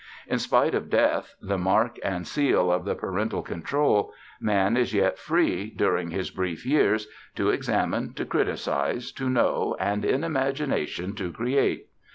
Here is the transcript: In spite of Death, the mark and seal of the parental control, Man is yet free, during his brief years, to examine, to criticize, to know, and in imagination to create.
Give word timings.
In 0.25 0.39
spite 0.39 0.73
of 0.73 0.89
Death, 0.89 1.35
the 1.43 1.59
mark 1.59 1.99
and 2.03 2.27
seal 2.27 2.71
of 2.71 2.85
the 2.85 2.95
parental 2.95 3.43
control, 3.43 4.11
Man 4.39 4.75
is 4.75 4.95
yet 4.95 5.19
free, 5.19 5.69
during 5.69 6.09
his 6.09 6.31
brief 6.31 6.65
years, 6.65 7.07
to 7.35 7.51
examine, 7.51 8.13
to 8.15 8.25
criticize, 8.25 9.11
to 9.11 9.29
know, 9.29 9.75
and 9.79 10.03
in 10.03 10.23
imagination 10.23 11.13
to 11.17 11.31
create. 11.31 11.87